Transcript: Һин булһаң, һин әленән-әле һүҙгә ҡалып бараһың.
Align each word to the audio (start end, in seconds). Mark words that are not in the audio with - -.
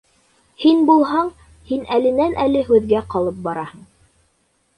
Һин 0.61 0.79
булһаң, 0.87 1.29
һин 1.73 1.83
әленән-әле 1.97 2.65
һүҙгә 2.71 3.03
ҡалып 3.15 3.45
бараһың. 3.51 3.87